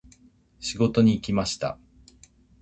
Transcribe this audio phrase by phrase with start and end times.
[0.59, 1.77] 仕事に行きました。